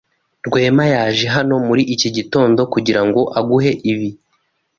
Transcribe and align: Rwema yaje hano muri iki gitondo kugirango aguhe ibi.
Rwema 0.47 0.85
yaje 0.93 1.25
hano 1.35 1.55
muri 1.67 1.83
iki 1.93 2.09
gitondo 2.17 2.61
kugirango 2.73 3.21
aguhe 3.39 3.71
ibi. 3.91 4.09